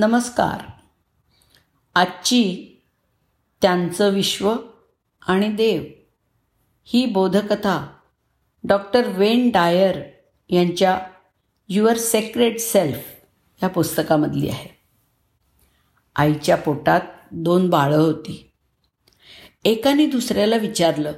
[0.00, 0.70] नमस्कार.
[1.94, 2.76] आजची
[3.62, 4.56] त्यांचं विश्व
[5.22, 5.84] आणि देव
[6.84, 7.96] ही बोधकथा
[8.64, 10.00] डॉक्टर वेन डायर
[10.48, 11.00] यांच्या
[11.68, 13.04] युअर सेक्रेट सेल्फ
[13.62, 14.68] या पुस्तकामधली आहे.
[16.16, 18.50] आईच्या पोटात दोन बाळं होती.
[19.64, 21.12] एकाने दुसऱ्याला विचारलं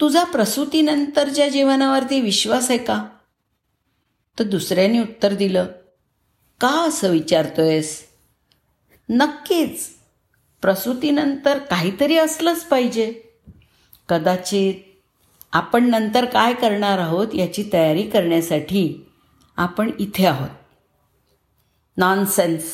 [0.00, 3.04] तुझा प्रसूतीनंतरच्या जीवनावरती विश्वास आहे का?
[4.38, 5.66] तर दुसऱ्याने उत्तर दिलं
[6.64, 8.02] का असं विचारतोयस?
[9.08, 9.88] नक्कीच.
[10.62, 13.22] प्रसूतीनंतर काहीतरी असलंच पाहिजे.
[14.08, 14.74] कदाचित
[15.52, 19.10] आपण नंतर काय करणार आहोत याची तयारी करण्यासाठी
[19.56, 20.48] आपण इथे आहोत.
[21.96, 22.64] नॉनसेन्स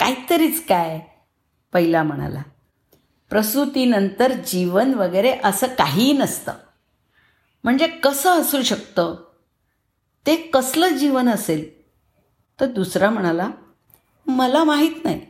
[0.00, 1.00] काहीतरीच काय?
[1.72, 2.42] पहिला म्हणाला.
[3.30, 6.52] प्रसूतीनंतर जीवन वगैरे असं काहीही नसतं.
[7.64, 9.16] म्हणजे कसं असू शकतं?
[10.26, 11.79] ते कसलं जीवन असेल?
[12.60, 13.50] तर दुसरा म्हणाला
[14.26, 15.20] मला माहीत नाही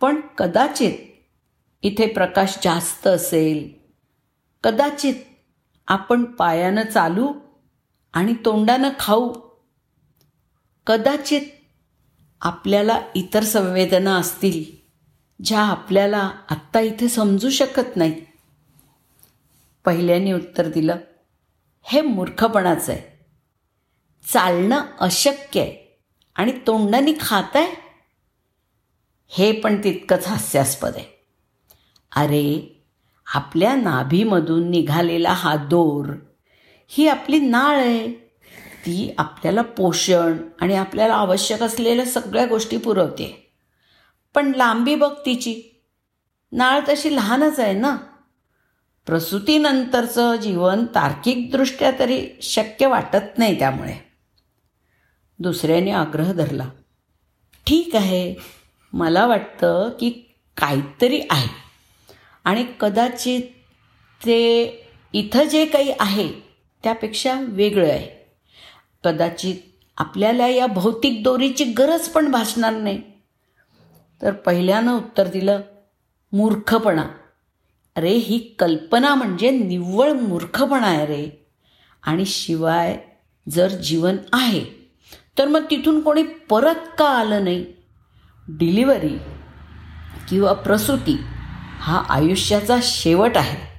[0.00, 0.92] पण कदाचित
[1.82, 3.74] इथे प्रकाश जास्त असेल.
[4.64, 5.14] कदाचित
[5.86, 7.32] आपण पायानं चालू
[8.12, 9.32] आणि तोंडानं खाऊ.
[10.86, 11.40] कदाचित
[12.40, 14.84] आपल्याला इतर संवेदना असतील
[15.44, 18.22] ज्या आपल्याला आत्ता इथे समजू शकत नाही.
[19.84, 20.96] पहिल्याने उत्तर दिलं
[21.82, 23.26] हे मूर्खपणाचं आहे.
[24.32, 25.83] चालणं अशक्य आहे.
[26.34, 27.84] आणि तोंडाने खात आहे
[29.28, 31.24] हे पण तितकंच हास्यास्पद आहे.
[32.16, 32.70] अरे
[33.26, 36.06] आपल्या नाभीमधून निघालेला हा दोर
[36.88, 38.08] ही आपली नाळ आहे.
[38.86, 43.52] ती आपल्याला पोषण आणि आपल्याला आवश्यक असलेल्या सगळ्या गोष्टी पुरवते.
[44.34, 45.82] पण लांबी बघ तिची.
[46.52, 47.96] नाळ तशी लहानच आहे ना?
[49.06, 54.13] प्रसूतीनंतरचं जीवन तार्किकदृष्ट्या तरी शक्य वाटत नाही त्यामुळे.
[55.44, 56.68] दुसऱ्याने आग्रह धरला.
[57.66, 58.34] ठीक आहे
[58.92, 60.10] मला वाटतं की
[60.56, 61.48] काहीतरी आहे.
[62.44, 63.40] आणि कदाचित
[64.26, 64.64] ते
[65.12, 66.28] इथं जे काही आहे
[66.82, 68.08] त्यापेक्षा वेगळं आहे.
[69.04, 69.56] कदाचित
[69.96, 73.02] आपल्याला या भौतिक दोरीची गरज पण भासणार नाही.
[74.22, 75.60] तर पहिल्यानं उत्तर दिलं
[76.32, 77.04] मूर्खपणा.
[77.96, 81.46] अरे ही कल्पना म्हणजे निव्वळ मूर्खपणा आहे रे.
[82.02, 83.04] आणि शिवाय
[83.48, 84.83] जर जीवन आहे
[85.38, 87.66] तर मग तिथून कोणी परत का आलं नाही?
[88.48, 89.18] डिलिव्हरी
[90.28, 91.20] किंवा प्रसूती
[91.78, 93.74] हा आयुष्याचा शेवट आहे.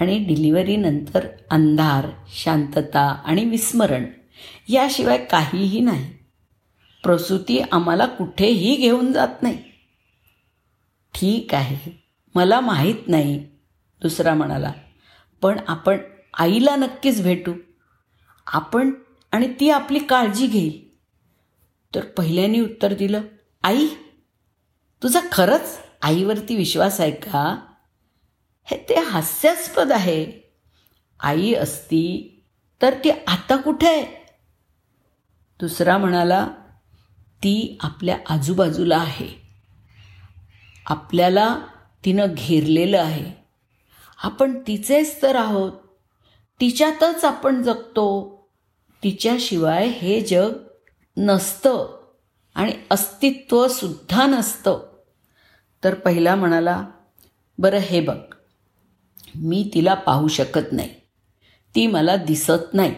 [0.00, 4.04] आणि डिलिव्हरीनंतर अंधार शांतता आणि विस्मरण
[4.68, 6.12] याशिवाय काहीही नाही.
[7.02, 9.58] प्रसूती आम्हाला कुठेही घेऊन जात नाही.
[11.14, 13.38] ठीक आहे मला माहीत नाही
[14.02, 14.72] दुसरा म्हणाला.
[15.42, 15.98] पण आपण
[16.38, 17.52] आईला नक्कीच भेटू.
[18.46, 18.90] आपण
[19.32, 20.85] आणि ती आपली काळजी घेईल.
[21.96, 23.20] तर पहिल्याने उत्तर दिलं
[23.62, 23.88] आई
[25.02, 27.74] तुझा खरंच आईवरती विश्वास आहे का?
[28.64, 30.32] हे ते हास्यास्पद आहे.
[31.20, 32.32] आई असती
[32.82, 34.26] तर ती आता कुठे आहे?
[35.60, 36.48] दुसरा म्हणाला
[37.38, 39.28] ती आपल्या आजूबाजूला आहे.
[40.86, 41.58] आपल्याला
[42.04, 43.44] तिनं घेरलेलं आहे.
[44.22, 45.72] आपण तिचेच तर आहोत.
[46.60, 48.36] तिच्यातच आपण जगतो.
[49.04, 50.65] तिच्याशिवाय हे जग
[51.16, 52.00] नसतं
[52.54, 54.78] आणि अस्तित्वसुद्धा नसतं.
[55.84, 56.86] तर पहिला म्हणाला
[57.58, 58.18] बरं हे बघ.
[59.34, 60.90] मी तिला पाहू शकत नाही.
[61.74, 62.94] ती मला दिसत नाही.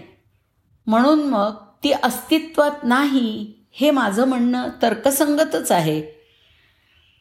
[0.86, 6.02] म्हणून मग ती अस्तित्वात नाही हे माझं म्हणणं तर्कसंगतच आहे.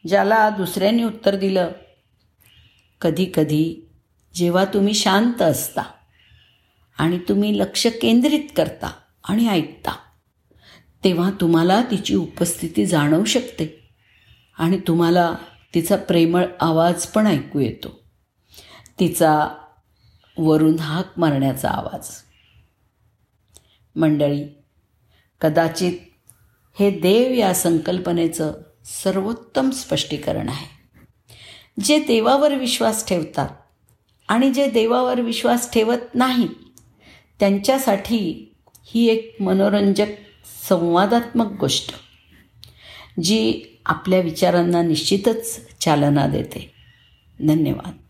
[0.08, 1.70] ज्याला दुसऱ्याने उत्तर दिलं
[3.00, 3.88] कधी कधी
[4.34, 5.82] जेव्हा तुम्ही शांत असता
[6.98, 8.92] आणि तुम्ही लक्ष केंद्रित करता
[9.24, 9.96] आणि ऐकता
[11.04, 13.88] तेव्हा तुम्हाला तिची उपस्थिती जाणवू शकते.
[14.58, 15.34] आणि तुम्हाला
[15.74, 18.00] तिचा प्रेमळ आवाज पण ऐकू येतो.
[19.00, 19.48] तिचा
[20.38, 22.10] वरून हाक मारण्याचा आवाज.
[23.96, 24.44] मंडळी
[25.40, 25.92] कदाचित
[26.78, 28.52] हे देव या संकल्पनेचं
[28.84, 30.78] सर्वोत्तम स्पष्टीकरण आहे.
[31.84, 33.48] जे देवावर विश्वास ठेवतात
[34.28, 36.48] आणि जे देवावर विश्वास ठेवत नाहीत
[37.40, 38.54] त्यांच्यासाठी
[38.84, 40.06] ही एक मनोरंजक
[40.68, 41.94] संवादात्मक गोष्ट
[43.22, 46.74] जी आपल्या विचारांना निश्चितच चालना देते.
[47.48, 48.07] धन्यवाद.